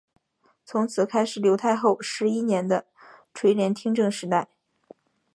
[0.65, 2.87] 从此开始刘太后十一年的
[3.35, 4.49] 垂帘听政时代。